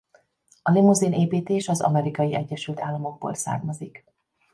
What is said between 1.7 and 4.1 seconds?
Amerikai Egyesült Államokból származik.